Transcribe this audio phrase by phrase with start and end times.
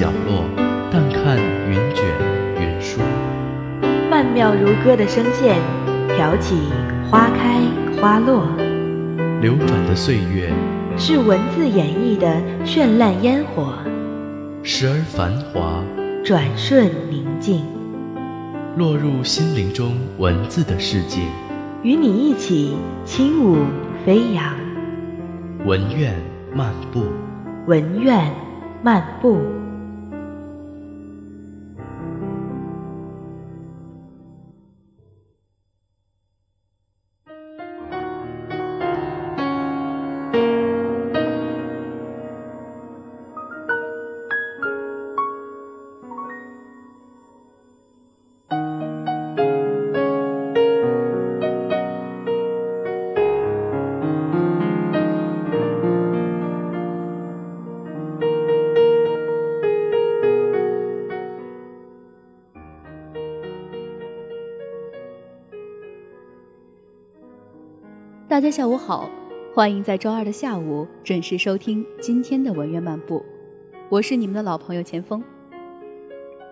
[0.00, 0.46] 角落，
[0.90, 1.36] 淡看
[1.68, 2.06] 云卷
[2.58, 3.02] 云舒，
[4.10, 5.58] 曼妙如歌的声线，
[6.16, 6.56] 挑起
[7.10, 7.60] 花开
[8.00, 8.46] 花落。
[9.42, 10.50] 流转的岁月，
[10.96, 13.74] 是文字演绎的绚烂烟火，
[14.62, 15.84] 时而繁华，
[16.24, 17.62] 转瞬宁静。
[18.78, 21.20] 落入心灵中文字的世界，
[21.82, 22.74] 与你一起
[23.04, 23.58] 轻舞
[24.06, 24.56] 飞扬。
[25.66, 26.14] 文苑
[26.54, 27.04] 漫步，
[27.66, 28.32] 文苑
[28.82, 29.42] 漫步。
[68.50, 69.08] 家下午好，
[69.54, 73.24] 欢迎在周二的下午准时收听今天的文苑漫步，
[73.88, 75.22] 我是你们的老朋友钱锋。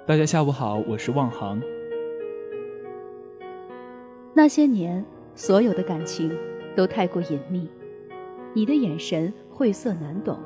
[0.06, 1.60] 大家下午好，我是望航。
[4.32, 5.04] 那些年，
[5.34, 6.30] 所有的感情
[6.76, 7.68] 都太过隐秘，
[8.54, 10.38] 你的眼神晦涩难懂，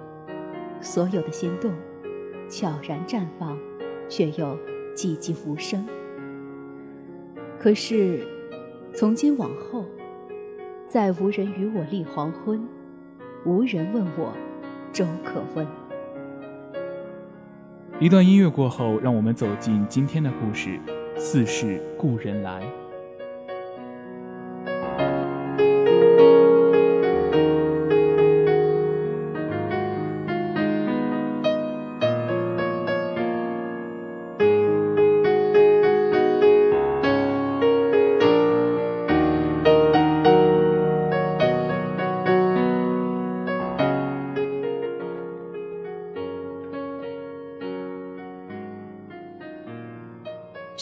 [0.80, 1.70] 所有的心动
[2.48, 3.58] 悄然绽放，
[4.08, 4.58] 却又
[4.96, 5.86] 寂寂无声。
[7.58, 8.26] 可是，
[8.94, 9.81] 从今往后。
[10.92, 12.69] 再无人与我立黄昏，
[13.47, 14.30] 无人问我
[14.92, 15.66] 粥可温。
[17.98, 20.78] 一段音乐过后，让我们走进今天的故事。
[21.16, 22.62] 似是故人来。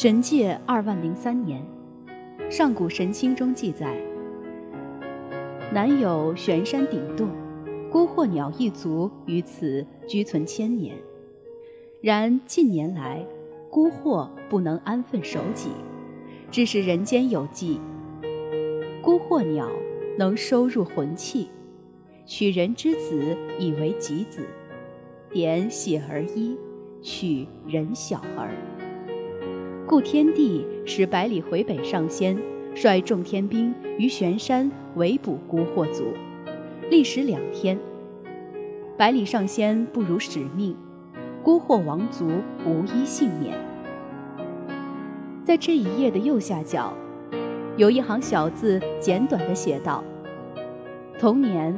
[0.03, 1.63] 神界二万零三年，
[2.49, 4.01] 上古神经中记载，
[5.71, 7.29] 南有玄山顶洞，
[7.91, 10.97] 孤鹤鸟一族于此居存千年。
[12.01, 13.23] 然近年来，
[13.69, 15.69] 孤鹤不能安分守己，
[16.51, 17.79] 致使人间有记：
[19.03, 19.69] 孤鹤鸟
[20.17, 21.51] 能收入魂气，
[22.25, 24.47] 取人之子以为己子，
[25.31, 26.57] 点血而医，
[27.03, 28.51] 取人小儿。
[29.91, 32.41] 故天帝使百里回北上仙
[32.77, 36.05] 率众天兵于玄山围捕孤惑族，
[36.89, 37.77] 历时两天。
[38.97, 40.77] 百里上仙不辱使命，
[41.43, 42.31] 孤惑王族
[42.65, 43.59] 无一幸免。
[45.43, 46.97] 在这一页的右下角，
[47.77, 50.05] 有一行小字，简短的写道
[51.19, 51.77] ：“同年，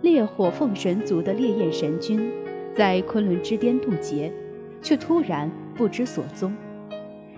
[0.00, 2.30] 烈火凤神族的烈焰神君
[2.72, 4.32] 在昆仑之巅渡劫，
[4.80, 6.54] 却突然不知所踪。”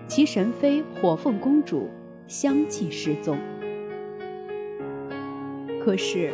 [0.07, 1.89] 其神妃火凤公主
[2.27, 3.37] 相继失踪。
[5.83, 6.31] 可是，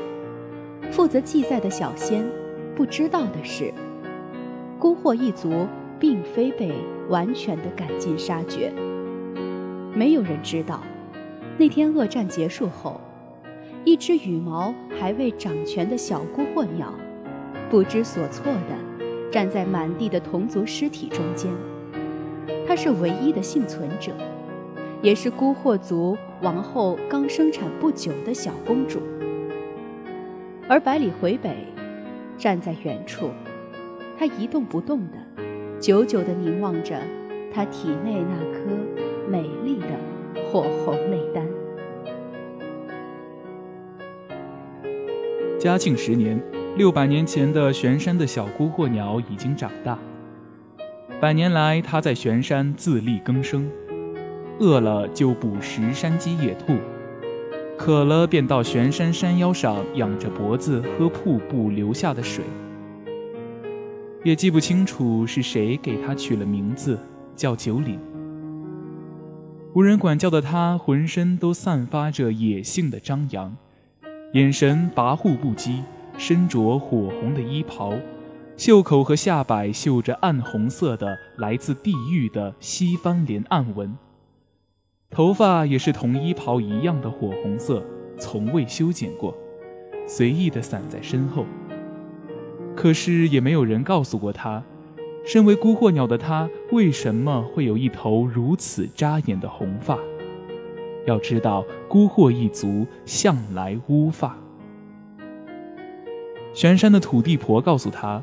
[0.92, 2.26] 负责记载的小仙
[2.76, 3.74] 不知道的是，
[4.78, 5.68] 孤鹤一族
[6.00, 6.72] 并非被
[7.10, 8.72] 完全的赶尽杀绝。
[9.94, 10.82] 没有人知道，
[11.58, 13.00] 那天恶战结束后，
[13.84, 16.94] 一只羽毛还未长全的小孤鹤鸟，
[17.70, 21.52] 不知所措地站在满地的同族尸体中间。
[22.68, 24.12] 她是唯一的幸存者，
[25.02, 29.00] 也是孤鹤族王后刚生产不久的小公主。
[30.70, 31.66] 而百里回北
[32.38, 33.30] 站在远处，
[34.18, 35.18] 他一动不动的，
[35.80, 36.98] 久久的凝望着
[37.54, 38.70] 她体内那颗
[39.30, 41.46] 美丽的火红内丹。
[45.60, 46.42] 嘉庆十年，
[46.78, 50.00] 六百年前的玄山的小孤鹤鸟已经长大。
[51.22, 53.70] 百年来，他在玄山自力更生，
[54.58, 56.78] 饿了就捕食山鸡野兔，
[57.78, 62.44] 渴了便到玄山山腰上仰着脖子喝瀑布流下的水。
[64.24, 66.98] 也记不清楚是谁给他取了名字，
[67.36, 68.00] 叫九岭。
[69.74, 73.56] 无人管教的他，浑身都散发着野性的张扬，
[74.34, 75.84] 眼神跋扈不羁，
[76.18, 77.94] 身着火红的衣袍，
[78.58, 83.98] 袖口和下摆绣着暗红色的来自地狱的西番莲暗纹，
[85.10, 87.84] 头发也是同衣袍一样的火红色，
[88.20, 89.36] 从未修剪过，
[90.08, 91.46] 随意的散在身后。
[92.76, 94.64] 可是也没有人告诉过他，
[95.26, 99.98] 身为孤惑鸟的他为什么会有一头如此扎眼的红发？
[101.08, 104.38] 要知道，孤惑一族向来乌发。
[106.54, 108.22] 玄山的土地婆告诉他，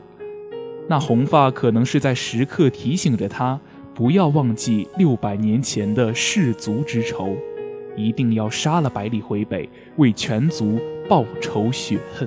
[0.89, 3.61] 那红发可能是在时刻提醒着他，
[3.95, 7.37] 不要忘记六百年前的氏族之仇，
[7.95, 12.27] 一定要杀了百里回北，为全族报仇雪恨。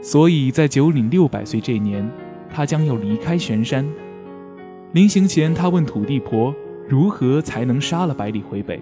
[0.00, 2.08] 所以在九岭六百岁这年，
[2.52, 3.84] 他将要离开玄山。
[4.92, 6.54] 临行前，他问土地婆
[6.88, 8.80] ：“如何才能杀了百里回北？”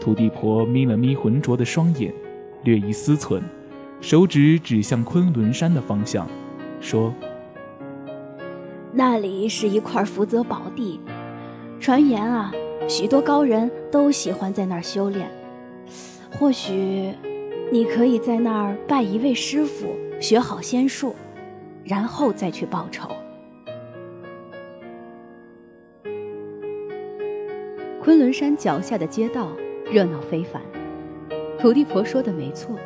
[0.00, 2.12] 土地婆眯了眯浑浊的双眼，
[2.64, 3.40] 略一思忖，
[4.00, 6.28] 手指指向昆仑山的方向，
[6.82, 7.14] 说
[8.92, 11.00] ：“那里是一块福泽宝地，
[11.80, 12.52] 传言啊，
[12.86, 15.30] 许多高人都喜欢在那儿修炼。
[16.38, 17.14] 或许……”
[17.72, 21.16] 你可以在那儿拜一位师傅，学好仙术，
[21.82, 23.08] 然后再去报仇。
[27.98, 29.48] 昆仑山脚下的街道
[29.90, 30.60] 热闹非凡，
[31.58, 32.76] 土地婆说的没错，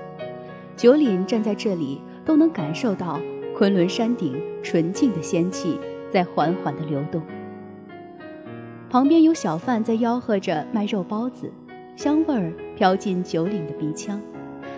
[0.76, 3.20] 九岭站在这里都能感受到
[3.58, 5.80] 昆仑山顶纯净的仙气
[6.10, 7.22] 在缓缓的流动。
[8.90, 11.50] 旁边有小贩在吆喝着卖肉包子，
[11.96, 14.20] 香味儿飘进九岭的鼻腔。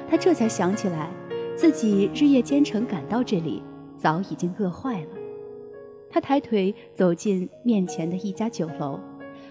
[0.09, 1.11] 他这才想起来，
[1.57, 3.65] 自己日夜兼程赶到这里，
[3.97, 5.09] 早已经饿坏了。
[6.09, 9.01] 他抬腿走进面前的一家酒楼，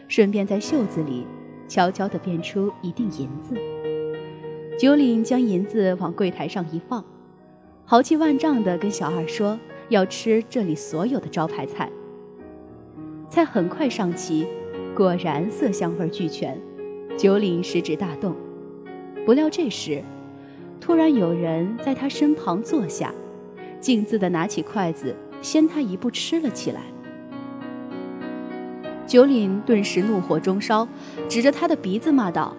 [0.07, 1.27] 顺便在袖子里
[1.67, 3.55] 悄悄地变出一锭银子。
[4.79, 7.03] 九岭将银子往柜台上一放，
[7.89, 9.57] 豪气万丈地跟小二说
[9.87, 11.89] ：“要吃这里所有的招牌菜。”
[13.31, 14.45] 菜很快上齐，
[14.93, 16.59] 果然色香味俱全。
[17.17, 18.35] 九岭食指大动，
[19.25, 20.03] 不料这时。
[20.81, 23.13] 突然有人在他身旁坐下，
[23.79, 26.81] 径自地拿起筷子，先他一步吃了起来。
[29.05, 30.85] 九岭顿时怒火中烧，
[31.29, 32.53] 指着他的鼻子骂道：“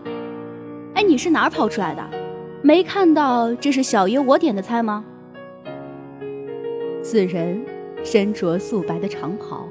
[0.97, 2.03] 哎，你是哪儿跑出来的？
[2.63, 5.05] 没看到这是小爷我点的菜吗？”
[7.03, 7.61] 此人
[8.05, 9.69] 身着素白的长袍，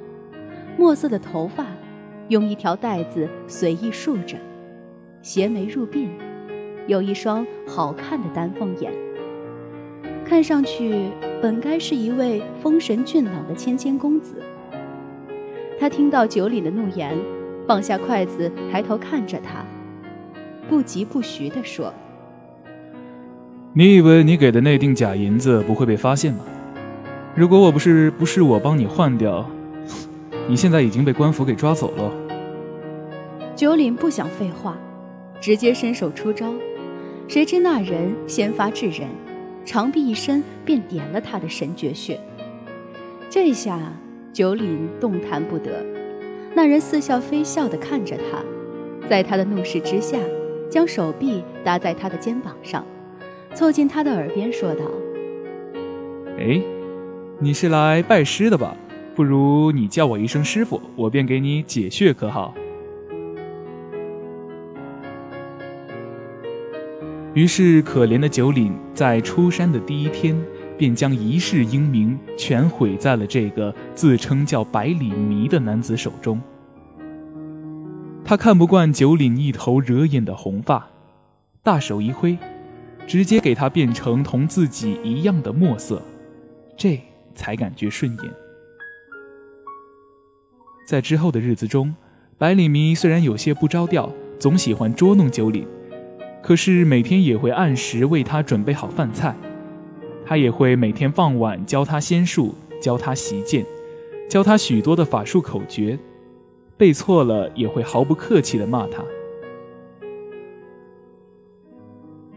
[0.78, 1.66] 墨色的头发
[2.30, 4.38] 用一条带子随意束着，
[5.22, 6.08] 斜眉入鬓。
[6.88, 8.92] 有一双好看的丹凤眼，
[10.24, 11.10] 看上去
[11.42, 14.42] 本该是一位风神俊朗的谦谦公子。
[15.78, 17.14] 他听到九里的怒言，
[17.68, 19.66] 放下筷子，抬头看着他，
[20.70, 21.94] 不疾不徐地说
[23.76, 26.46] ：“你以为你给的那锭假银子不会被发现吗？
[27.38, 29.48] 如果我不是不是我帮你换掉，
[30.50, 32.12] 你现在已经被官府给抓走了。”
[33.56, 34.76] 九岭不想废话，
[35.40, 36.52] 直接伸手出招。
[37.28, 39.08] 谁知那人先发制人，
[39.64, 42.20] 长臂一伸便点了他的神绝穴。
[43.30, 43.94] 这下
[44.34, 45.86] 九岭动弹不得。
[46.56, 48.40] 那人似笑非笑地看着他，
[49.08, 50.18] 在他的怒视之下，
[50.72, 52.84] 将手臂搭在他的肩膀上，
[53.54, 54.86] 凑近他的耳边说道
[56.40, 56.60] ：“哎，
[57.40, 58.76] 你是来拜师的吧？
[59.16, 62.52] 不如你叫我一声师傅，我便给你解穴，可好？”
[67.36, 70.36] 于是，可怜的九岭在出山的第一天，
[70.80, 76.42] 便将一世英名全毁在了这个自称叫百里迷的男子手中。
[78.26, 80.88] 他看不惯九岭一头惹眼的红发，
[81.62, 82.36] 大手一挥，
[83.06, 86.02] 直接给他变成同自己一样的墨色，
[86.76, 87.00] 这
[87.38, 88.34] 才感觉顺眼。
[90.86, 91.96] 在之后的日子中，
[92.38, 95.66] 百里迷虽然有些不着调，总喜欢捉弄九岭。
[96.44, 99.36] 可是每天也会按时为他准备好饭菜，
[100.26, 103.66] 他也会每天傍晚教他仙术，教他习剑，
[104.30, 106.00] 教他许多的法术口诀，
[106.78, 109.04] 背错了也会毫不客气地骂他。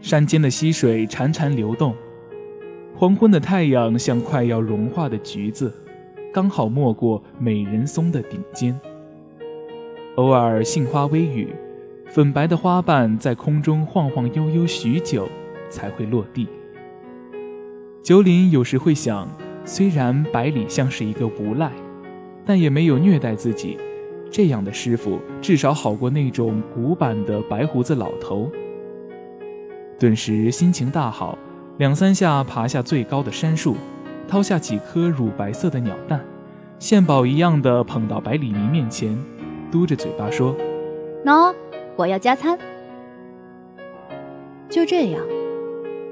[0.01, 1.95] 山间的溪水潺潺流动，
[3.01, 5.73] 黄昏的太阳像快要融化的橘子，
[6.31, 8.79] 刚好没过美人松的顶尖。
[10.17, 11.47] 偶尔杏花微雨，
[12.05, 15.27] 粉白的花瓣在空中晃晃悠悠许久，
[15.67, 16.47] 才会落地。
[18.03, 19.27] 九岭有时会想，
[19.65, 21.71] 虽然百里像是一个无赖，
[22.45, 23.79] 但也没有虐待自己。
[24.29, 28.47] 这样的师傅至少好过那种古板的白胡子老头。
[29.97, 31.35] 顿时心情大好，
[31.81, 33.75] 两三下爬下最高的杉树，
[34.27, 36.23] 掏下几颗乳白色的鸟蛋，
[36.77, 39.17] 献宝一样的捧到百里弥面前，
[39.71, 40.55] 嘟着嘴巴说
[41.25, 41.51] ：“喏，
[41.95, 42.55] 我要加餐。”
[44.69, 45.25] 就这样，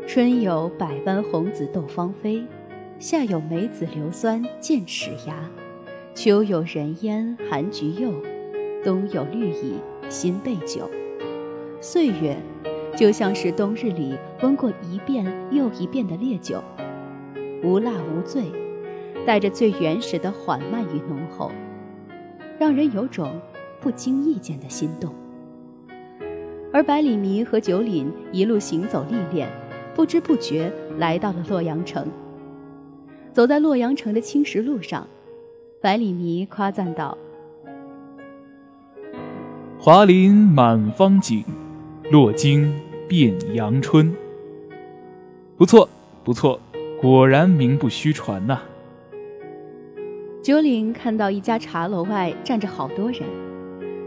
[0.07, 2.43] 春有百般红紫斗芳菲，
[2.97, 5.35] 夏有梅子硫酸溅齿牙。
[6.15, 8.11] 秋有人烟含菊柚，
[8.83, 9.75] 冬有绿蚁
[10.09, 10.89] 新备酒。
[11.79, 12.35] 岁月
[12.99, 16.61] 就像是冬日里温过一遍又一遍的烈酒，
[17.63, 18.43] 无辣无醉，
[19.25, 21.49] 带着最原始的缓慢与浓厚，
[22.59, 23.39] 让人有种
[23.79, 25.15] 不经意间的心动。
[26.73, 29.47] 而百里弥和九岭一路行走历练，
[29.95, 32.05] 不知不觉来到了洛阳城。
[33.31, 35.07] 走在洛阳城的青石路上。
[35.81, 37.17] 百里弥夸赞道
[39.79, 41.45] ：“华林满方景，
[42.11, 42.69] 落京
[43.09, 44.15] 变阳春。
[45.57, 45.89] 不错，
[46.23, 46.59] 不错，
[47.01, 48.61] 果然名不虚传呐。”
[50.43, 53.23] 九岭看到一家茶楼外站着好多人，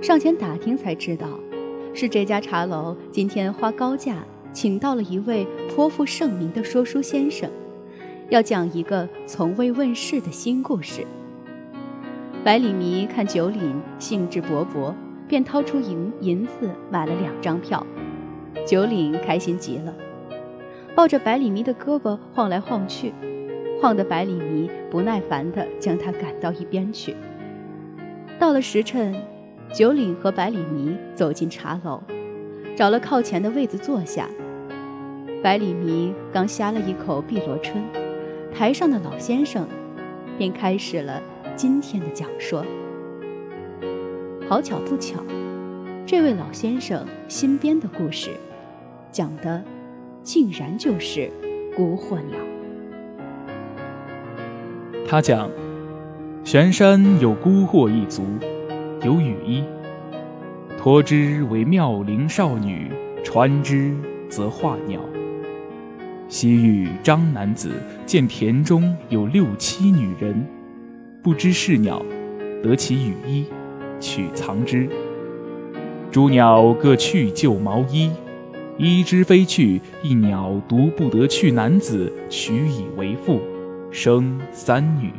[0.00, 1.26] 上前打听才知道，
[1.92, 7.50] 是这家茶楼今天花高价请到了一位颇负盛名的说书先生，
[8.28, 11.04] 要讲一个从未问世的新故事。
[12.44, 14.94] 百里迷看九岭兴致勃勃，
[15.26, 17.84] 便掏出银银子买了两张票。
[18.66, 19.94] 九岭开心极了，
[20.94, 23.12] 抱着百里弥的胳膊晃来晃去，
[23.80, 27.16] 晃得百里弥不耐烦地将他赶到一边去。
[28.38, 29.14] 到了时辰，
[29.72, 32.02] 九岭和百里弥走进茶楼，
[32.76, 34.28] 找了靠前的位子坐下。
[35.42, 37.82] 百里弥刚呷了一口碧螺春，
[38.54, 39.66] 台上的老先生
[40.38, 41.20] 便开始了。
[41.54, 42.64] 今天的讲说，
[44.48, 45.20] 好巧不巧，
[46.04, 48.30] 这位老先生新编的故事，
[49.12, 49.62] 讲的
[50.22, 51.30] 竟然就是
[51.76, 52.38] 孤鹤鸟。
[55.06, 55.48] 他讲，
[56.44, 58.24] 玄山有孤鹤一族，
[59.04, 59.64] 有羽衣，
[60.76, 62.90] 托之为妙龄少女，
[63.22, 63.94] 传之
[64.28, 65.00] 则化鸟。
[66.28, 67.70] 西域张男子
[68.04, 70.44] 见田中有六七女人。
[71.22, 72.04] 不知是鸟，
[72.60, 73.46] 得其羽衣，
[74.00, 74.88] 取藏之。
[76.12, 78.10] 诸鸟各去旧毛衣，
[78.76, 81.50] 衣之飞去，一鸟独不得去。
[81.50, 83.40] 男子取以为妇，
[83.90, 85.10] 生三女。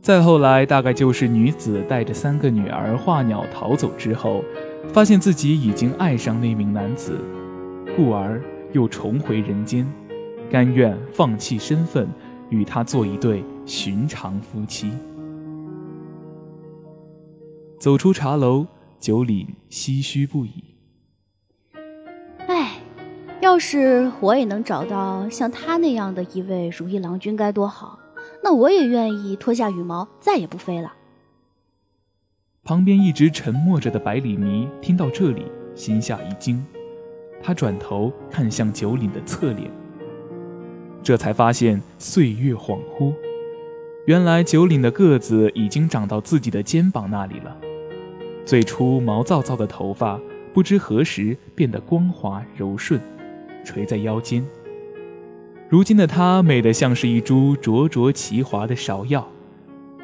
[0.00, 4.42] 再后来，大概就是女子带着三个女儿化鸟逃走之后，
[4.92, 7.16] 发现自己已经爱上那名男子，
[7.96, 9.86] 故而又重回人间。
[10.50, 12.08] 甘愿放弃身份，
[12.50, 14.90] 与他做一对寻常夫妻。
[17.82, 18.64] 走出茶楼，
[19.00, 20.76] 九岭唏嘘不已。
[22.46, 22.74] 唉，
[23.40, 27.98] 要是我也能找到像他那样的一位如意郎君，该多好！
[28.40, 30.92] 那我也愿意脱下羽毛，再也不飞了。
[32.62, 35.42] 旁边一直沉默着的百里迷听到这里，
[35.74, 36.64] 心下一惊，
[37.42, 39.68] 他转头看向九岭的侧脸。
[41.02, 43.12] 这才发现岁月恍惚，
[44.06, 47.56] 原来九岭的个子已经长到自己的肩膀那里了。
[48.44, 50.20] 最初毛躁躁的头发，
[50.52, 53.00] 不知何时变得光滑柔顺，
[53.64, 54.44] 垂在腰间。
[55.68, 59.26] 如今的她美得像是一株灼灼其华的芍药，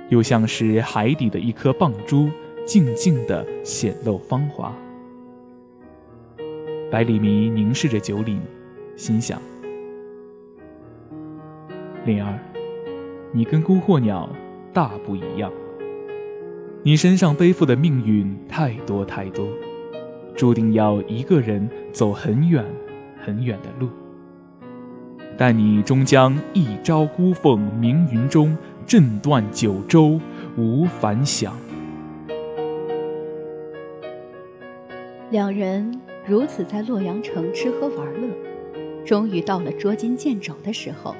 [0.09, 2.31] 又像是海底的一颗蚌珠，
[2.65, 4.75] 静静地显露芳华。
[6.91, 8.41] 百里弥凝视着九岭，
[8.97, 9.39] 心想。
[12.07, 12.39] 灵儿，
[13.33, 14.27] 你跟孤鹤鸟
[14.73, 15.53] 大不一样。
[16.85, 19.47] 你身上背负的命运太多太多，
[20.35, 22.65] 注定要一个人走很远
[23.21, 23.91] 很远的路。
[25.37, 28.57] 但你终将一朝孤凤鸣云中，
[28.87, 30.21] 震断九州
[30.57, 31.53] 无反响。
[35.31, 38.29] 两人如此在洛阳城吃喝玩乐，
[39.05, 41.15] 终于到了捉襟见肘的时候。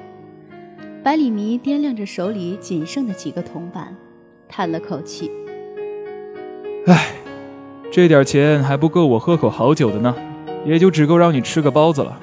[1.03, 3.95] 百里弥掂量着手里仅剩的几个铜板，
[4.49, 5.31] 叹了口气：“，
[7.99, 10.15] 这点钱还不够我喝口好酒的呢，
[10.63, 12.17] 也就只够让你吃个包子了。”“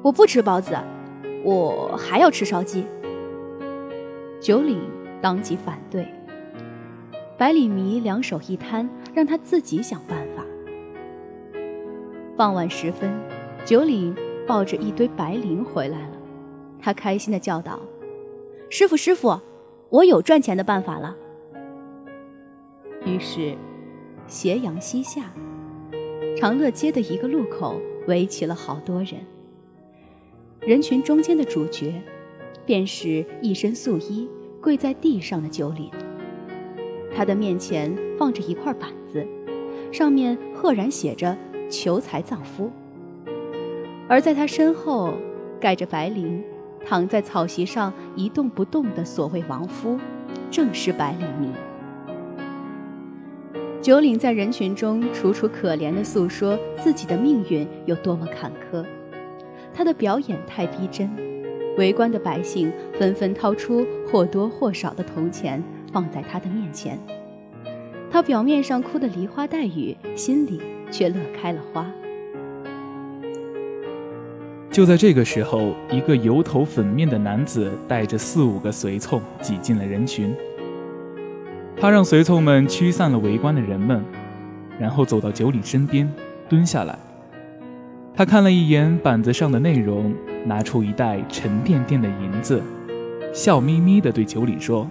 [0.00, 0.74] 我不吃包子，
[1.44, 2.86] 我还要吃烧鸡。”
[4.40, 4.80] 九岭
[5.20, 6.08] 当即反对
[7.36, 10.42] ：“百里弥两手一摊，让他自己想办法。
[12.34, 13.12] 傍晚时分，
[13.66, 14.16] 九岭
[14.46, 16.16] 抱着一堆白绫回来了，
[16.80, 17.78] 他开心地叫道
[18.70, 19.38] ：“师傅，师傅，
[19.90, 21.14] 我有赚钱的办法了。”
[23.04, 23.54] 于是，
[24.26, 25.32] 斜阳西下，
[26.36, 29.14] 长乐街的一个路口围起了好多人。
[30.60, 32.02] 人群中间的主角，
[32.64, 34.28] 便是一身素衣
[34.62, 35.90] 跪在地上的九岭。
[37.14, 39.26] 他的面前放着一块板子，
[39.92, 41.36] 上面赫然写着
[41.70, 42.70] “求财葬夫”。
[44.08, 45.14] 而在他身后，
[45.60, 46.42] 盖着白绫，
[46.84, 49.98] 躺在草席上一动不动的所谓亡夫，
[50.50, 51.52] 正是百里明。
[53.84, 58.82] 九岭在人群中楚楚可怜地诉说自己的命运有多么坎坷，
[59.74, 61.10] 他的表演太逼真，
[61.76, 65.62] 围观的百姓纷纷掏出或多或少的铜钱
[65.92, 66.98] 放在他的面前。
[68.10, 71.86] 他表面上哭得梨花带雨，心里却乐开了花。
[74.70, 80.34] 就在这个时候，一个油头粉面的男子带着四五个随从挤进了人群。
[81.84, 84.02] 他让随从们驱散了围观的人们，
[84.80, 86.10] 然后走到九里身边，
[86.48, 86.98] 蹲下来。
[88.14, 90.14] 他看了一眼板子上的内容，
[90.46, 92.62] 拿出一袋沉甸甸的银子，
[93.34, 94.88] 笑眯眯地对九里说：“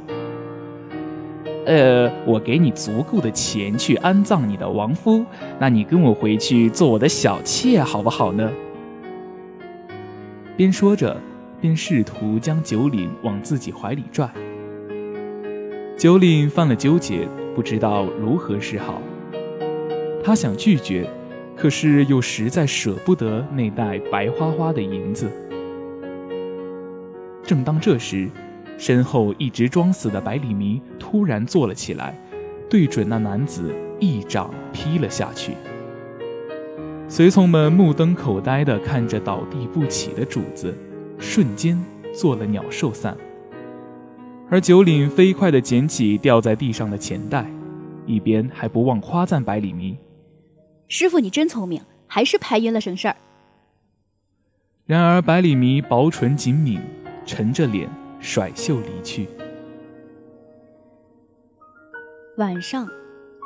[1.65, 5.25] 呃，我给你足够的钱去安葬你的亡夫，
[5.57, 8.51] 那你跟我回去做我的小妾好不好呢？”
[10.55, 11.17] 边说着，
[11.59, 14.29] 边试图将九岭往自己怀里拽。
[15.95, 19.01] 九岭犯了纠结，不知道如何是好。
[20.23, 21.09] 他想拒绝，
[21.55, 25.29] 可是又实在舍不得那袋白花花的银子。
[27.43, 28.29] 正当这时，
[28.77, 32.17] 身后一直装死的百里弥突然坐了起来，
[32.69, 35.53] 对准那男子一掌劈了下去。
[37.07, 40.73] 随从们目瞪口呆地看着倒地不起的主子，
[41.19, 41.79] 瞬间
[42.13, 43.15] 做了鸟兽散。
[44.53, 47.43] 而九岭飞快地捡起掉在地上的钱袋，
[48.05, 49.97] 一边还不忘夸赞百里迷
[50.87, 53.15] ：“师傅，你真聪明，还是拍晕了省事儿。”
[54.85, 56.79] 然而百里迷薄唇紧抿，
[57.25, 57.89] 沉着脸
[58.19, 59.27] 甩袖离去。
[62.37, 62.87] 晚上，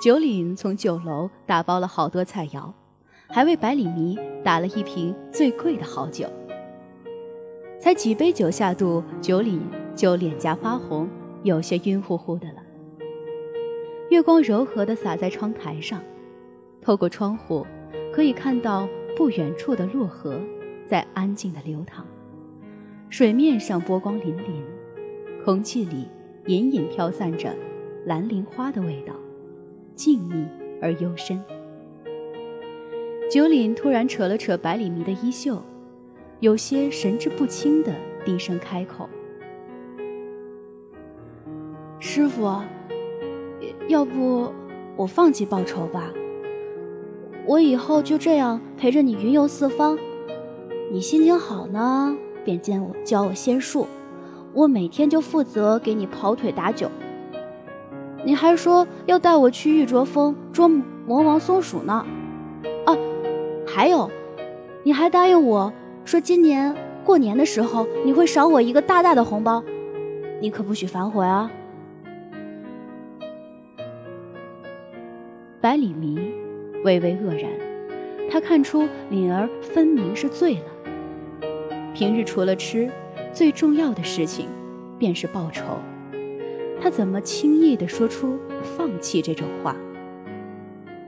[0.03, 2.73] 九岭从酒楼打包了好多菜肴，
[3.29, 6.27] 还为百里迷打了一瓶最贵的好酒。
[7.79, 9.61] 才几杯酒下肚，九岭。
[9.97, 11.09] 就脸颊发红，
[11.43, 12.63] 有些晕乎乎的了。
[14.11, 16.01] 月光柔和地洒在窗台上，
[16.79, 17.65] 透过窗户
[18.13, 20.39] 可以看到不远处的洛河
[20.85, 22.05] 在安静地流淌，
[23.09, 26.07] 水面上波光粼粼，空气里
[26.45, 27.53] 隐隐飘散着
[28.05, 29.13] 蓝铃花的味道，
[29.95, 30.45] 静谧
[30.79, 31.43] 而幽深。
[33.29, 35.61] 九岭突然扯了扯百里迷的衣袖，
[36.39, 39.09] 有些神志不清地低声开口。
[42.09, 42.49] 师傅，
[43.89, 44.49] 要不
[44.95, 46.09] 我放弃报仇吧？
[47.45, 49.99] 我以后就这样陪着你云游四方，
[50.89, 52.15] 你心情好呢，
[52.45, 53.85] 便教我教我仙术，
[54.53, 56.89] 我每天就负责给你跑腿打酒。
[58.23, 60.65] 你还说要带我去玉镯峰捉
[61.05, 62.05] 魔王松鼠呢，
[62.85, 62.95] 啊，
[63.67, 64.09] 还有，
[64.81, 65.73] 你还答应我
[66.05, 69.61] 说今年过年的时候你会赏我一个大大的红包，
[70.39, 71.51] 你可不许反悔啊！
[75.67, 76.17] 百里迷
[76.85, 77.51] 微微愕然，
[78.31, 81.41] 他看出敏儿分明是醉了。
[81.93, 82.89] 平日除了吃，
[83.33, 84.47] 最重要的事情
[84.97, 85.65] 便是报仇。
[86.79, 89.75] 他怎么轻易地说出放弃这种话？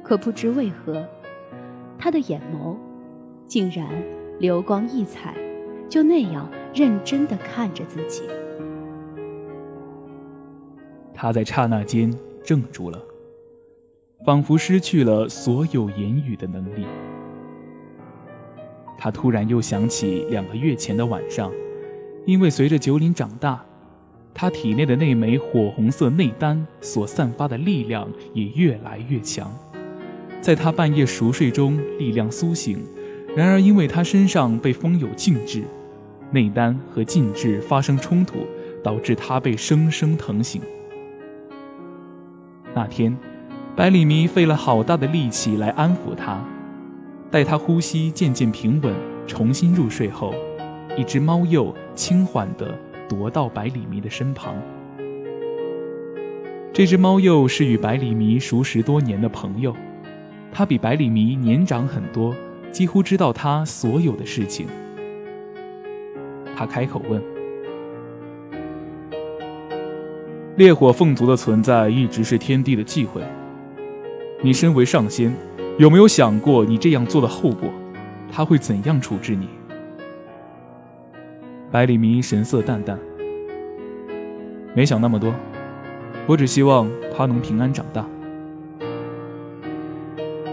[0.04, 1.08] 可不知为何，
[1.98, 2.76] 他的眼眸
[3.48, 3.88] 竟然
[4.40, 5.34] 流光溢彩，
[5.88, 8.24] 就那样认真地看着自己。
[11.14, 13.02] 他在刹那间怔住了。
[14.26, 16.86] 仿佛失去了所有言语的能力。
[18.98, 21.50] 他突然又想起两个月前的晚上，
[22.26, 23.64] 因为随着九岭长大，
[24.34, 29.50] 他体内的那枚火红色内丹所散发的力量也越来越强。
[30.42, 32.78] 在他半夜熟睡中，力量苏醒，
[33.38, 35.64] 然而因为他身上被封有禁制，
[36.32, 38.40] 内丹和禁制发生冲突，
[38.84, 40.62] 导致他被生生疼醒。
[42.76, 43.18] 那天。
[43.76, 46.44] 百里弥费了好大的力气来安抚他，
[47.32, 48.94] 待他呼吸渐渐平稳，
[49.26, 50.34] 重新入睡后，
[50.98, 52.78] 一只猫鼬轻缓地
[53.08, 54.54] 踱到百里弥的身旁。
[56.74, 59.74] 这只猫鼬是与百里弥熟识多年的朋友，
[60.52, 62.36] 它比百里弥年长很多，
[62.72, 64.68] 几乎知道他所有的事情。
[66.56, 67.22] 他开口问
[70.58, 73.22] ：“烈火凤族的存在一直是天帝的忌讳，
[74.42, 75.34] 你身为上仙，
[75.78, 77.70] 有没有想过你这样做的后果？
[78.32, 79.50] 他会怎样处置你？”
[81.70, 82.98] 百里弥神色淡淡，
[84.74, 85.34] 没想那么多。
[86.26, 88.06] 我只希望他能平安长大。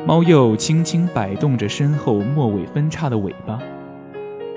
[0.05, 3.59] 猫鼬轻轻摆动着身后末尾分叉的尾巴，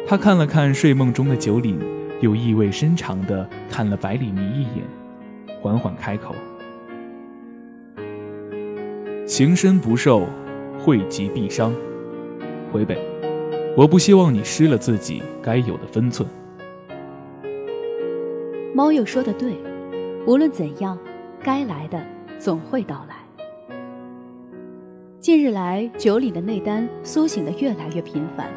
[0.07, 1.79] 它看了看睡梦中的九岭，
[2.19, 4.83] 又意味深长地看了百里弥一眼，
[5.61, 6.33] 缓缓开口
[9.29, 10.23] ：“情深不寿，
[10.83, 11.71] 惠及必伤。
[12.73, 12.97] 回北，
[13.77, 16.27] 我不希望你失了自己该有的分寸。”
[18.73, 19.53] 猫鼬说的对，
[20.25, 20.97] 无论怎样。
[21.41, 22.03] 该来的
[22.37, 23.15] 总会到来。
[25.19, 28.49] 近日来，九里的内丹苏醒的越来越频繁，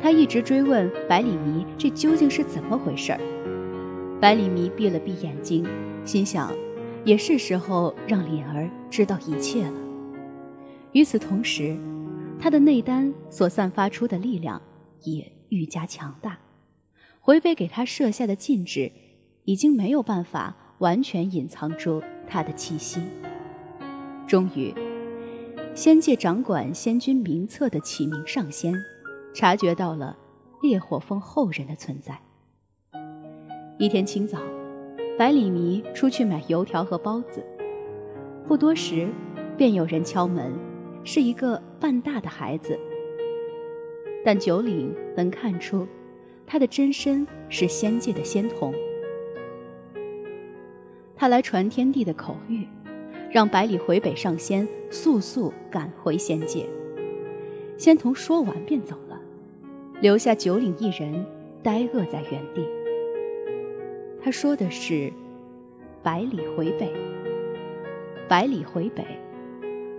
[0.00, 3.18] 他一直追问百里迷这究竟是怎么回事儿。
[4.20, 5.66] 百里迷闭了闭眼睛，
[6.04, 6.52] 心想，
[7.02, 9.72] 也是时候让脸儿知道一切了。
[10.92, 11.76] 与此同时，
[12.38, 14.60] 他的内丹所散发出的力量
[15.02, 16.38] 也愈加强大，
[17.20, 18.92] 回北给他设下的禁制，
[19.44, 22.02] 已经没有办法完全隐藏住。
[22.26, 23.00] 他的气息。
[24.26, 24.74] 终于，
[25.74, 28.74] 仙界掌管仙君名册的启明上仙，
[29.34, 30.16] 察觉到了
[30.62, 32.18] 烈火峰后人的存在。
[33.78, 34.38] 一天清早，
[35.18, 37.44] 百里弥出去买油条和包子，
[38.46, 39.12] 不多时，
[39.58, 40.52] 便有人敲门，
[41.04, 42.78] 是一个半大的孩子。
[44.24, 45.86] 但九岭能看出，
[46.46, 48.72] 他的真身是仙界的仙童。
[51.16, 52.66] 他来传天地的口谕，
[53.30, 56.66] 让百里回北上仙速速赶回仙界。
[57.76, 59.20] 仙童说完便走了，
[60.00, 61.26] 留下九岭一人
[61.62, 62.64] 呆饿在原地。
[64.22, 65.12] 他说的是
[66.00, 66.92] “百里回北”，
[68.28, 69.04] 百里回北，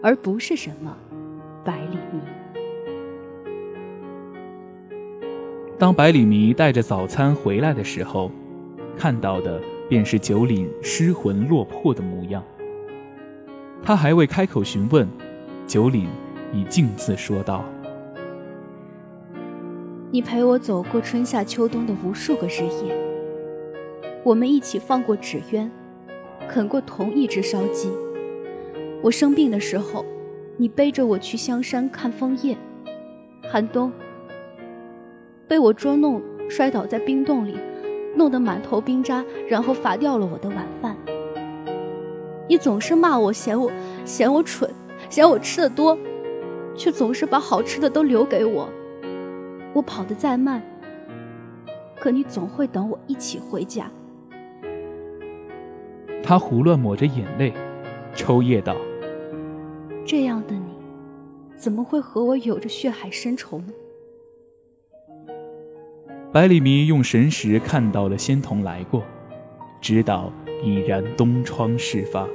[0.04, 0.96] 而不是什么
[1.66, 2.22] 百里迷。
[5.80, 8.30] 当百里迷带着早餐回来的时候，
[8.96, 9.60] 看到的。
[9.90, 12.42] 便是九岭失魂落魄的模样。
[13.84, 15.08] 他还未开口询问，
[15.68, 16.08] 九岭
[16.52, 17.64] 已径自说道
[20.10, 22.98] ：“你陪我走过春夏秋冬的无数个日夜，
[24.24, 25.70] 我们一起放过纸鸢，
[26.48, 27.92] 啃过同一只烧鸡。
[29.04, 30.04] 我生病的时候，
[30.58, 32.58] 你背着我去香山看枫叶，
[33.52, 33.92] 寒冬
[35.48, 37.56] 被我捉弄，摔倒在冰洞里。”
[38.16, 40.96] 弄得满头冰渣，然后罚掉了我的晚饭。
[42.48, 43.72] 你总是骂我，嫌我
[44.06, 44.70] 嫌我蠢，
[45.10, 45.98] 嫌我吃的多，
[46.76, 48.70] 却总是把好吃的都留给我。
[49.74, 50.62] 我跑得再慢，
[52.00, 53.90] 可你总会等我一起回家。
[56.22, 57.52] 他胡乱抹着眼泪，
[58.14, 58.76] 抽噎道
[60.06, 60.66] ：“这样的你，
[61.56, 63.74] 怎么会和我有着血海深仇呢？”
[66.32, 69.04] 百里迷用神识看到了仙童来过，
[69.80, 72.28] 知道已然东窗事发。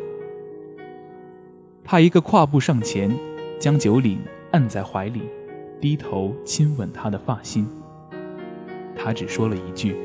[1.84, 3.10] 他一个跨步上前，
[3.58, 4.20] 将九岭
[4.52, 5.22] 按在怀里，
[5.80, 7.66] 低头亲吻他的发心。
[8.94, 9.96] 他只说了一句：“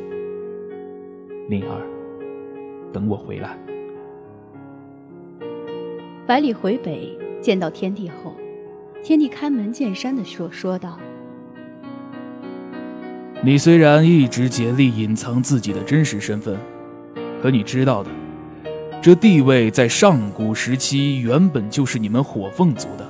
[1.49, 1.82] 灵儿，
[2.91, 3.58] 等我回来。”
[6.26, 8.34] 百里回北见到天帝后，
[9.03, 10.97] 天帝开门见山的说说道。
[13.43, 16.58] 你虽然一直竭力隐藏自己的真实身份，
[17.41, 18.10] 可你知道的，
[19.01, 23.06] 这地位在上古时期原本就是你们火凤族的，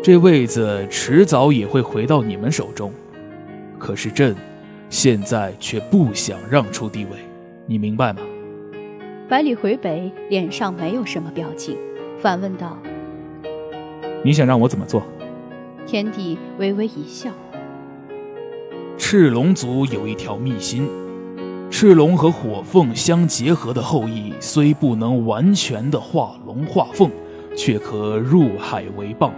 [0.00, 2.92] 这位子迟早也会回到你们手中。
[3.76, 4.36] 可是朕
[4.88, 7.10] 现在却不想让出地位，
[7.66, 8.22] 你明白吗？
[9.28, 11.76] 百里回北脸上没有什么表情，
[12.20, 12.78] 反问道
[14.24, 15.02] ：“你想让我怎么做？”
[15.86, 17.30] 天帝微微一笑。
[18.96, 20.88] 赤龙族有一条秘心，
[21.70, 27.10] 赤龙和火凤相结合的后裔，虽不能完全的化龙化凤，
[27.56, 29.30] 却可入海为蚌，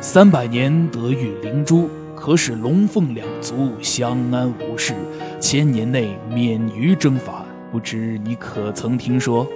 [0.00, 4.94] 三百年得遇灵珠，可使龙凤两族相安无事，
[5.38, 7.44] 千年内免于征伐。
[7.70, 9.46] 不知你可曾听说？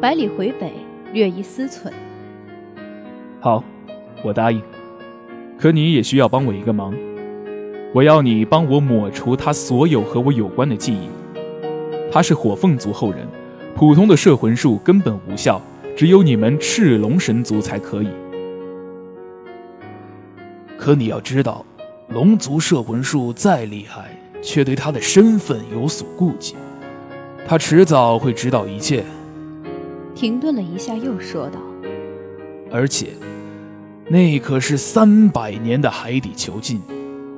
[0.00, 0.72] 百里回北，
[1.12, 1.92] 略一思忖。
[3.40, 3.64] 好，
[4.22, 4.60] 我答应。
[5.58, 6.94] 可你也需要帮我一个忙。
[7.92, 11.08] 我要你帮我抹除他所有和我有关的记忆。
[12.12, 13.26] 他是火凤族后人，
[13.74, 15.60] 普通的摄魂术根本无效，
[15.96, 18.08] 只有你们赤龙神族才可以。
[20.76, 21.64] 可你要知道，
[22.08, 24.10] 龙族摄魂术再厉害，
[24.42, 26.54] 却对他的身份有所顾忌，
[27.46, 29.04] 他迟早会知道一切。
[30.14, 31.58] 停顿了一下，又说道
[32.70, 33.08] ：“而且，
[34.10, 36.82] 那可是三百年的海底囚禁，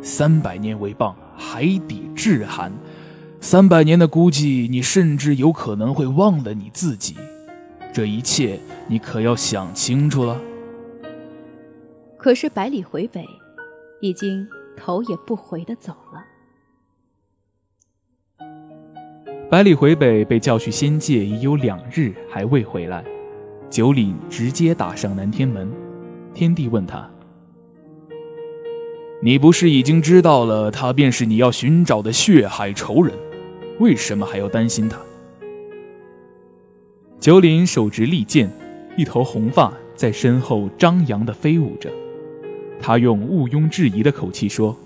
[0.03, 2.73] 三百年为棒，海底至寒。”
[3.43, 7.17] 三百年的孤寂，你甚至有可能会忘了你自己。
[7.93, 10.41] 这一切，你可要想清楚了。
[12.17, 13.27] 可是百里回北，
[14.01, 16.25] 已经头也不回的走了。
[19.51, 23.05] 百里回北被叫去仙界已有两日，还未回来。
[23.69, 25.82] 九岭直接打上南天门。
[26.35, 27.11] 天帝问他
[29.23, 33.15] ：“你不是已经知道了，他便是你要寻找的血海仇人？”
[33.79, 34.99] 为什么还要担心他？
[37.19, 38.51] 九林手执利剑，
[38.97, 41.91] 一头红发在身后张扬的飞舞着。
[42.81, 44.77] 他用毋庸置疑的口气说：“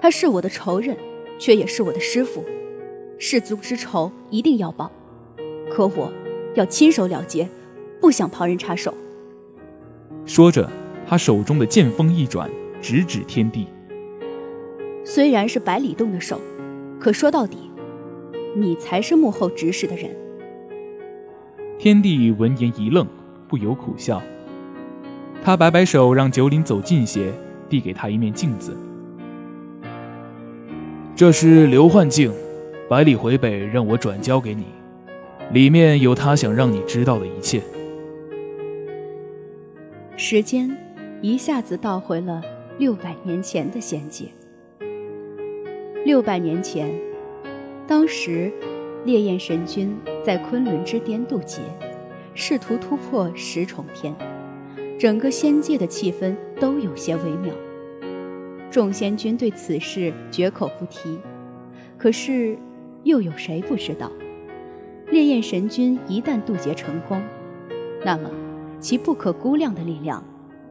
[0.00, 0.96] 他是我的仇人，
[1.38, 2.44] 却也是我的师傅，
[3.18, 4.90] 氏族之仇一定要报。
[5.70, 6.12] 可我
[6.54, 7.48] 要亲手了结，
[8.00, 8.92] 不想旁人插手。”
[10.26, 10.68] 说着，
[11.06, 12.50] 他手中的剑锋一转，
[12.82, 13.68] 直指天地。
[15.04, 16.40] 虽然是百里洞的手。
[16.98, 17.70] 可说到底，
[18.56, 20.10] 你才是幕后指使的人。
[21.78, 23.06] 天帝闻言一愣，
[23.46, 24.20] 不由苦笑。
[25.44, 27.30] 他摆摆手，让九岭走近些，
[27.68, 28.74] 递给他一面镜子。
[31.14, 32.32] 这是流幻镜，
[32.88, 34.64] 百里回北让我转交给你，
[35.52, 37.62] 里面有他想让你知道的一切。
[40.18, 40.74] 时间
[41.20, 42.42] 一下子倒回了
[42.78, 44.24] 六百年前的仙界。
[46.06, 46.90] 六百年前，
[47.86, 48.50] 当时
[49.04, 51.60] 烈焰神君在昆仑之巅渡劫，
[52.32, 54.14] 试图突破十重天，
[54.98, 57.52] 整个仙界的气氛都有些微妙。
[58.70, 61.18] 众仙君对此事绝口不提，
[61.98, 62.56] 可是
[63.02, 64.10] 又有谁不知道，
[65.10, 67.22] 烈焰神君一旦渡劫成功，
[68.02, 68.30] 那么
[68.80, 70.22] 其不可估量的力量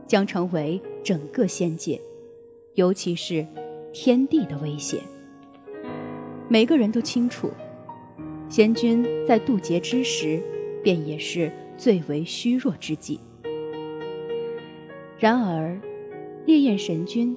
[0.08, 2.00] 将成为整个仙界，
[2.76, 3.46] 尤其是
[3.91, 5.00] 天地的威胁。
[6.48, 7.50] 每个人都清楚，
[8.48, 10.41] 仙君在渡劫之时，
[10.84, 13.20] 便也是最为虚弱之际。
[15.18, 15.80] 然而，
[16.46, 17.36] 烈焰神君，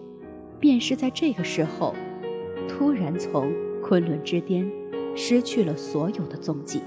[0.61, 1.95] 便是在这个时候，
[2.69, 3.51] 突然从
[3.83, 4.71] 昆仑之巅
[5.15, 6.83] 失去了所有的踪迹。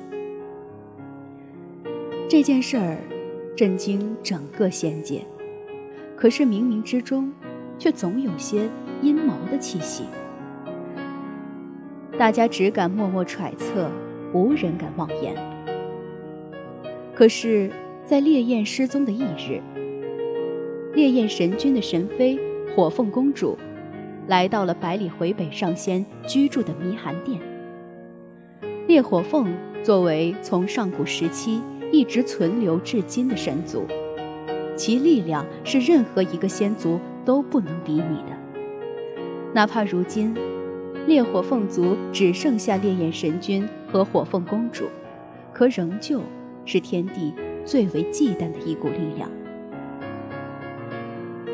[2.29, 2.97] 这件事儿
[3.55, 5.21] 震惊整个仙界，
[6.15, 7.31] 可是冥冥之中，
[7.77, 8.69] 却总有些
[9.01, 10.05] 阴谋的气息。
[12.17, 13.89] 大家只敢默默揣测，
[14.33, 15.35] 无人敢妄言。
[17.13, 17.69] 可是，
[18.05, 19.61] 在烈焰失踪的一日，
[20.93, 22.39] 烈焰神君的神妃
[22.73, 23.57] 火凤公主
[24.27, 27.39] 来到了百里回北上仙居住的弥寒殿。
[28.87, 31.61] 烈火凤作为从上古时期
[31.91, 33.85] 一直存留至今的神族，
[34.75, 38.37] 其力量是任何一个仙族都不能比拟的，
[39.53, 40.33] 哪怕如今。
[41.07, 44.85] 烈火凤族只剩下烈焰神君和火凤公主，
[45.51, 46.21] 可仍旧
[46.63, 47.33] 是天地
[47.65, 49.27] 最为忌惮的一股力量。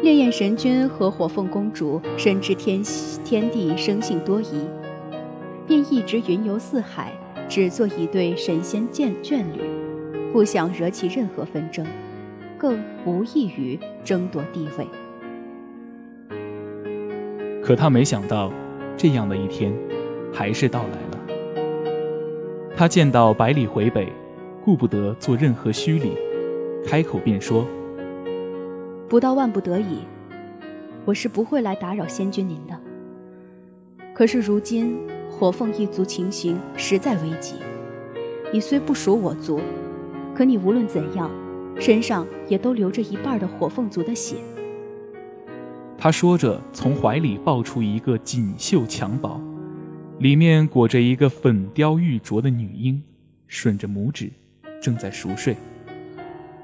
[0.01, 2.83] 烈焰神君和火凤公主深知天
[3.23, 4.67] 天地生性多疑，
[5.65, 7.13] 便一直云游四海，
[7.47, 9.61] 只做一对神仙眷眷侣，
[10.31, 11.85] 不想惹起任何纷争，
[12.57, 14.87] 更无异于争夺地位。
[17.63, 18.51] 可他没想到。
[18.99, 19.71] 这样的一天，
[20.33, 21.19] 还是到来了。
[22.75, 24.11] 他见到百里回北，
[24.65, 26.13] 顾不得做任何虚礼，
[26.83, 27.63] 开口便说
[29.07, 29.99] ：“不到万不得已，
[31.05, 32.75] 我是不会来打扰仙君您的。
[34.15, 34.97] 可是如今
[35.29, 37.57] 火凤一族情形实在危急，
[38.51, 39.61] 你虽不属我族，
[40.37, 41.31] 可你无论怎样，
[41.79, 44.35] 身上也都流着一半的火凤族的血。”
[45.97, 49.41] 他说着，从怀里抱出一个锦绣襁褓，
[50.19, 53.01] 里面裹着一个粉雕玉琢的女婴，
[53.49, 54.31] 吮着拇指，
[54.79, 55.57] 正在熟睡。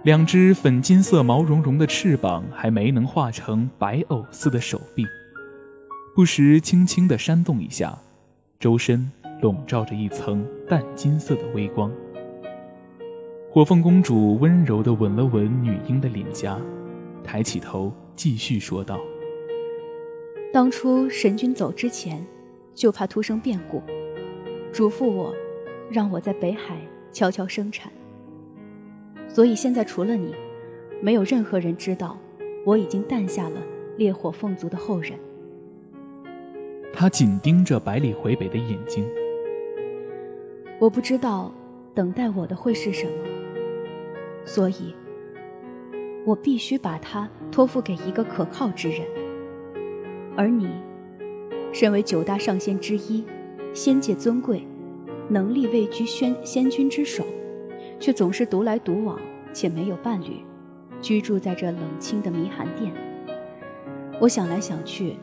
[0.03, 5.03] 两只粉金色、毛茸茸的翅膀还没能化成白藕似的手臂，
[6.13, 7.97] 不时轻轻地扇动一下，
[8.59, 9.09] 周身
[9.41, 11.91] 笼罩着一层淡金色的微光。
[13.53, 16.59] 火凤公主温柔地吻了吻女婴的脸颊，
[17.23, 18.99] 抬起头，继续说道。
[20.51, 22.25] 当初神君走之前，
[22.73, 23.79] 就怕突生变故，
[24.71, 25.31] 嘱咐我
[25.91, 26.79] 让我在北海
[27.11, 27.93] 悄悄生产。
[29.27, 30.33] 所以现在除了你，
[30.99, 32.17] 没有任何人知道
[32.65, 33.61] 我已经诞下了
[33.97, 35.13] 烈火凤族的后人。
[36.91, 39.05] 他紧盯着百里回北的眼睛。
[40.79, 41.53] 我不知道
[41.93, 43.11] 等待我的会是什么，
[44.45, 44.95] 所以，
[46.25, 49.01] 我必须把他托付给一个可靠之人。
[50.36, 50.67] 而你，
[51.71, 53.23] 身为九大上仙之一，
[53.73, 54.67] 仙界尊贵，
[55.29, 57.23] 能力位居仙仙君之首，
[57.99, 59.19] 却总是独来独往
[59.53, 60.43] 且没有伴侣，
[61.01, 62.91] 居住在这冷清的迷寒殿。
[64.19, 65.15] 我想来想去，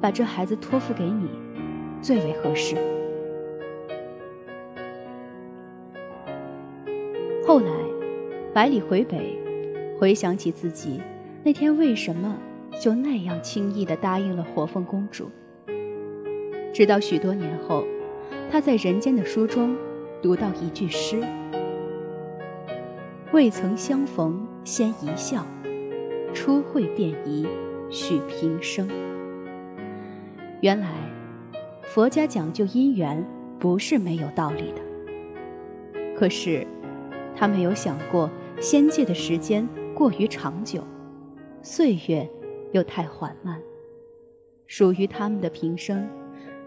[0.00, 1.28] 把这孩子托付给你，
[2.00, 2.76] 最为合适。
[8.60, 9.38] 百里回北，
[9.98, 11.00] 回想起自己
[11.42, 12.36] 那天为什么
[12.78, 15.30] 就那样轻易地答应了火凤公主。
[16.70, 17.86] 直到许多年后，
[18.50, 19.74] 他在人间的书中
[20.20, 21.22] 读到一句诗
[23.32, 25.42] ：“未曾相逢先一笑，
[26.34, 27.48] 初会便疑
[27.88, 28.86] 许平生。”
[30.60, 30.90] 原来，
[31.80, 33.26] 佛家讲究姻缘
[33.58, 34.82] 不是没有道理的。
[36.14, 36.66] 可是。
[37.36, 38.28] 他没有想过，
[38.60, 40.82] 仙界的时间过于长久，
[41.62, 42.28] 岁月
[42.72, 43.58] 又太缓慢，
[44.66, 46.06] 属于他们的平生，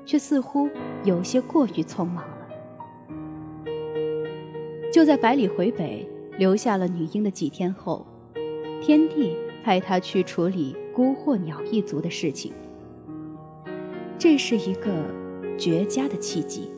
[0.04, 0.68] 却似乎
[1.04, 2.48] 有些过于匆忙了。
[4.92, 8.04] 就在百里回北留下了女婴的几天后，
[8.82, 12.52] 天帝派他去处理孤惑鸟一族的事情。
[14.18, 14.92] 这是一个
[15.60, 16.72] 绝佳的契机。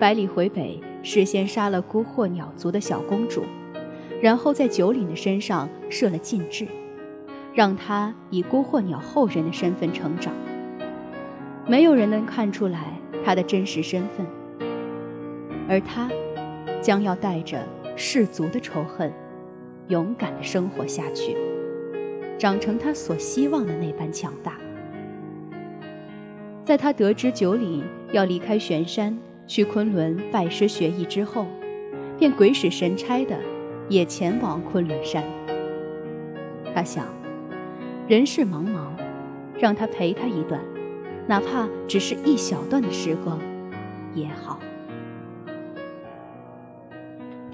[0.00, 0.80] 百里回北。
[1.00, 3.44] 事先杀了孤惑鸟族的小公主，
[4.20, 6.66] 然后在九岭的身上设了禁制，
[7.54, 10.32] 让他以孤惑鸟后人的身份成长。
[11.66, 12.92] 没有人能看出来
[13.24, 14.26] 他的真实身份，
[15.68, 16.10] 而他
[16.80, 17.62] 将要带着
[17.94, 19.12] 氏族的仇恨，
[19.88, 21.36] 勇敢地生活下去，
[22.38, 24.54] 长成他所希望的那般强大。
[26.64, 29.18] 在他得知九岭要离开玄山。
[29.46, 31.46] 去昆仑拜师学艺之后，
[32.18, 33.34] 便鬼使神差的
[33.88, 35.22] 也前往昆仑山。
[36.74, 37.06] 他想，
[38.06, 38.88] 人世茫茫，
[39.58, 40.60] 让他陪他一段，
[41.26, 43.38] 哪怕只是一小段的时光，
[44.14, 44.60] 也好。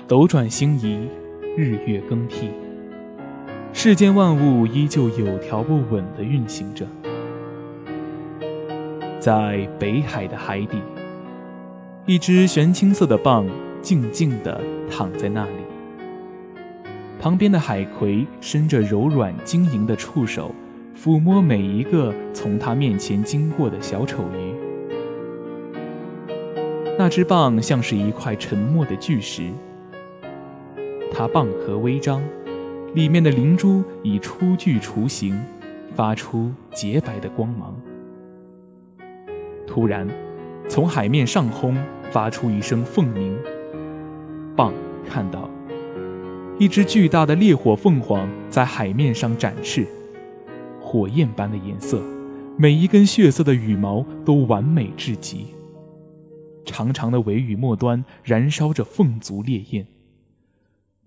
[0.06, 1.08] 斗转星移，
[1.56, 2.50] 日月更替，
[3.72, 6.86] 世间万物依旧有条不紊地运行着，
[9.18, 10.78] 在北海的海底。
[12.04, 13.48] 一只玄青色的蚌
[13.80, 15.63] 静静地躺在那里，
[17.24, 20.54] 旁边的海葵伸着柔软晶莹的触手，
[20.94, 24.54] 抚摸每一个从它面前经过的小丑鱼。
[26.98, 29.44] 那只蚌像是一块沉默的巨石，
[31.10, 32.22] 它蚌壳微张，
[32.92, 35.42] 里面的灵珠已初具雏形，
[35.94, 37.74] 发出洁白的光芒。
[39.66, 40.06] 突然。
[40.68, 41.74] 从海面上空
[42.10, 43.34] 发出一声凤鸣，
[44.56, 44.72] 蚌
[45.08, 45.48] 看到
[46.56, 49.84] 一只巨大的烈火凤凰在海面上展翅，
[50.80, 52.00] 火焰般的颜色，
[52.56, 55.46] 每一根血色的羽毛都完美至极。
[56.64, 59.86] 长长的尾羽末端燃烧着凤族烈焰，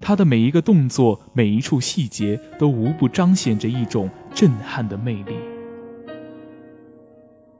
[0.01, 5.35] 它的每一个动作，每一处细节都无不彰显着一种震撼的魅力。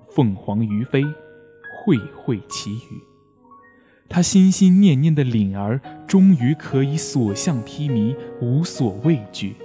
[0.10, 1.06] 凤凰于飞。
[1.86, 3.02] 会会其羽，
[4.10, 9.56] 他心心念念的领儿终于可以所向披靡，无所畏惧。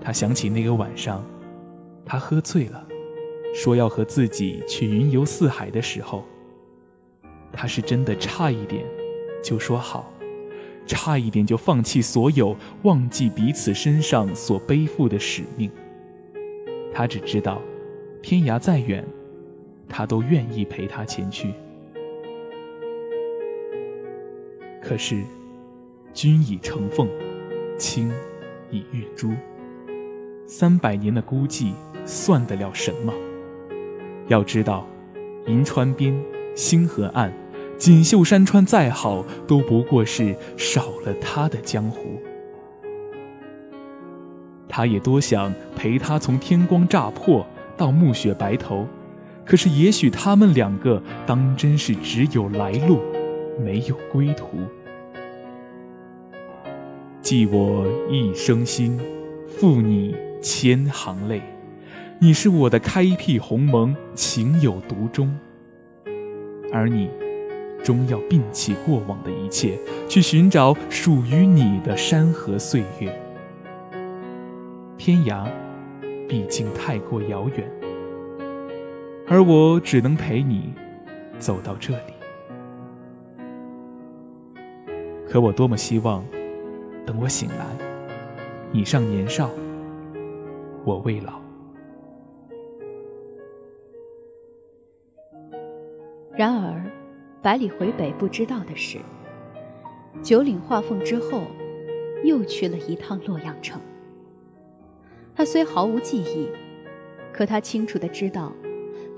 [0.00, 1.24] 他想起那个晚上，
[2.04, 2.86] 他喝醉了，
[3.54, 6.24] 说要和自己去云游四海的时候，
[7.52, 8.84] 他是真的差一点
[9.42, 10.12] 就说好，
[10.86, 15.70] 差一点就放弃所有，忘记彼此身上所背负的使命。
[16.92, 17.60] 他只知道。
[18.24, 19.04] 天涯再远，
[19.88, 21.52] 他都愿意陪他前去。
[24.82, 25.22] 可是，
[26.12, 27.08] 君已成凤，
[27.78, 28.10] 卿
[28.70, 29.30] 已玉珠。
[30.46, 31.72] 三百年的孤寂，
[32.04, 33.12] 算得了什么？
[34.28, 34.86] 要知道，
[35.46, 36.14] 银川边、
[36.54, 37.32] 星河岸、
[37.78, 42.20] 锦绣山川再好，都不过是少了他的江湖。
[44.68, 47.46] 他也多想陪他从天光乍破。
[47.74, 48.86] 到暮雪白头，
[49.44, 53.00] 可是也许他们两个当真是只有来路，
[53.60, 54.58] 没有归途。
[57.20, 58.98] 寄我一生心，
[59.46, 61.40] 付你千行泪。
[62.18, 65.36] 你是我的开辟鸿蒙，情有独钟。
[66.72, 67.10] 而你，
[67.82, 69.78] 终要摒弃过往的一切，
[70.08, 73.12] 去寻找属于你的山河岁月。
[74.96, 75.46] 天涯，
[76.28, 77.68] 毕竟太过遥远，
[79.28, 80.74] 而我只能陪你
[81.38, 82.12] 走到这里。
[85.26, 86.24] 可我多么希望，
[87.06, 87.66] 等我醒来，
[88.70, 89.50] 你尚年少，
[90.84, 91.40] 我未老。
[96.34, 96.82] 然而，
[97.40, 98.98] 百里回北不知道的是，
[100.22, 101.42] 九岭画凤之后，
[102.24, 103.80] 又去了一趟洛阳城。
[105.34, 106.50] 他虽毫无记忆，
[107.32, 108.52] 可他清楚的知道，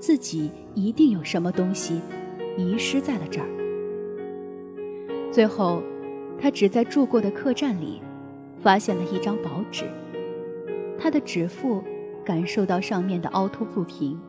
[0.05, 1.99] 自己一定有什么东西
[2.55, 3.47] 遗失在了这儿。
[5.31, 5.81] 最后。
[6.37, 8.01] 他只在住过的客栈里，
[8.61, 9.85] 发现了一张薄纸。
[10.99, 11.81] 他的指腹
[12.25, 14.19] 感受到上面的凹凸不平，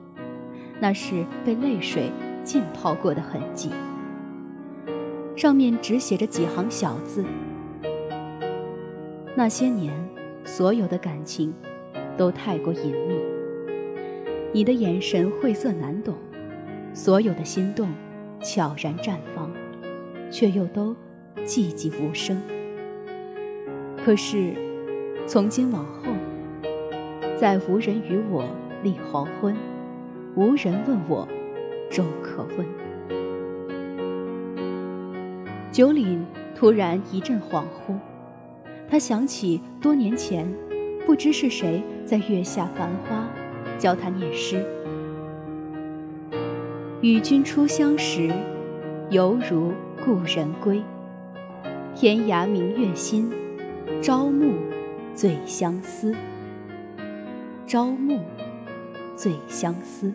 [0.80, 2.12] 那是被泪水
[2.44, 3.70] 浸泡过的痕迹。
[5.34, 7.24] 上面只写着几行小字：
[9.34, 9.92] 那些年，
[10.44, 11.52] 所有的感情
[12.16, 13.15] 都太过隐秘。
[14.56, 16.14] 你的眼神晦涩难懂，
[16.94, 17.90] 所有的心动
[18.40, 19.52] 悄然绽放，
[20.30, 20.96] 却又都。
[21.44, 22.40] 寂寂无声。
[24.02, 24.54] 可是，
[25.26, 26.10] 从今往后，
[27.38, 28.46] 再无人与我
[28.82, 29.54] 立黄昏，
[30.34, 31.28] 无人问我
[31.90, 32.66] 粥可温。
[35.70, 37.94] 九岭突然一阵恍惚，
[38.88, 40.50] 他想起多年前，
[41.04, 43.28] 不知是谁在月下繁花，
[43.78, 44.64] 教他念诗
[47.02, 48.30] ：“与君初相识，
[49.10, 49.72] 犹如
[50.04, 50.82] 故人归。”
[51.94, 53.32] 天涯明月心，
[54.02, 54.52] 朝暮
[55.14, 56.14] 最相思。
[57.66, 58.20] 朝暮
[59.16, 60.12] 最相思。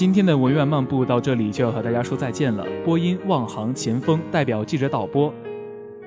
[0.00, 2.66] 今天的文苑漫步到这里就要和大家说再见了。
[2.86, 5.30] 播音：望航前锋，代表记者导播，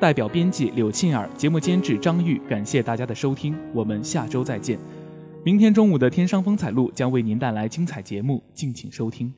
[0.01, 2.41] 代表编辑柳沁儿，节目监制张玉。
[2.49, 4.79] 感谢大家的收听，我们下周再见。
[5.43, 9.31] 明天中午的《天商风采录》将为您带来精彩节目，敬请收听。